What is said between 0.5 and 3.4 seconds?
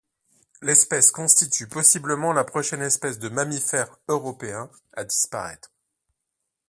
L'espèce constitue possiblement la prochaine espèce de